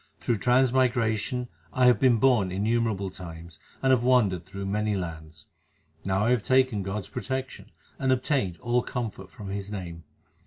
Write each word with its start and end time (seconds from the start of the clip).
Through 0.19 0.39
transmigration 0.39 1.47
I 1.71 1.85
have 1.85 1.99
been 1.99 2.17
born 2.17 2.51
innumerable 2.51 3.11
times, 3.11 3.59
and 3.83 3.91
have 3.91 4.01
wandered 4.01 4.47
through 4.47 4.65
many 4.65 4.95
lands. 4.95 5.45
Now 6.03 6.25
I 6.25 6.31
have 6.31 6.41
taken 6.41 6.81
God 6.81 7.03
s 7.03 7.07
protection, 7.07 7.69
and 7.99 8.11
obtained 8.11 8.57
all 8.61 8.81
comfort 8.81 9.29
from 9.29 9.49
His 9.49 9.71
name. 9.71 10.03